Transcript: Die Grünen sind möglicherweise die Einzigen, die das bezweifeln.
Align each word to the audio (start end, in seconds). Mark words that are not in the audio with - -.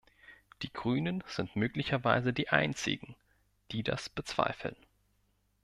Die 0.63 0.73
Grünen 0.73 1.23
sind 1.27 1.55
möglicherweise 1.55 2.33
die 2.33 2.49
Einzigen, 2.49 3.13
die 3.71 3.83
das 3.83 4.09
bezweifeln. 4.09 4.75